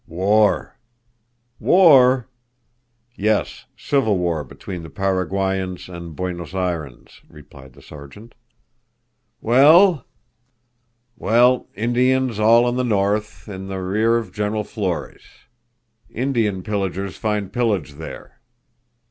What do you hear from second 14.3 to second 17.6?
General Flores. Indian pillagers find